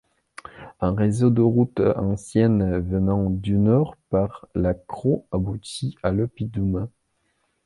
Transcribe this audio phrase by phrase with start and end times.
[0.79, 6.89] Un réseau de routes anciennes venant du nord par la Crau aboutit à l'oppidum.